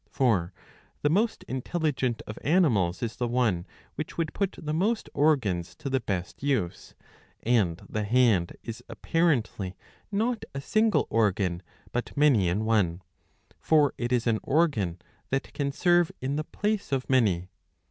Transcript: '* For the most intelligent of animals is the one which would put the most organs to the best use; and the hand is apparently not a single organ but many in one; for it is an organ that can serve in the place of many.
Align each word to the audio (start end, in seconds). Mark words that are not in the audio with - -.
'* 0.03 0.09
For 0.09 0.51
the 1.03 1.11
most 1.11 1.43
intelligent 1.43 2.23
of 2.25 2.39
animals 2.43 3.03
is 3.03 3.17
the 3.17 3.27
one 3.27 3.67
which 3.93 4.17
would 4.17 4.33
put 4.33 4.55
the 4.57 4.73
most 4.73 5.11
organs 5.13 5.75
to 5.75 5.91
the 5.91 5.99
best 5.99 6.41
use; 6.41 6.95
and 7.43 7.79
the 7.87 8.03
hand 8.03 8.57
is 8.63 8.83
apparently 8.89 9.75
not 10.11 10.43
a 10.55 10.59
single 10.59 11.05
organ 11.11 11.61
but 11.91 12.17
many 12.17 12.47
in 12.49 12.65
one; 12.65 13.03
for 13.59 13.93
it 13.99 14.11
is 14.11 14.25
an 14.25 14.39
organ 14.41 14.97
that 15.29 15.53
can 15.53 15.71
serve 15.71 16.11
in 16.19 16.35
the 16.35 16.45
place 16.45 16.91
of 16.91 17.07
many. 17.07 17.49